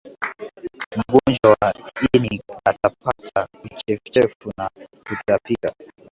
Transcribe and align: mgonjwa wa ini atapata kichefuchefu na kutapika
mgonjwa 0.97 1.47
wa 1.61 1.69
ini 2.13 2.41
atapata 2.65 3.47
kichefuchefu 3.61 4.51
na 4.57 4.69
kutapika 5.07 5.73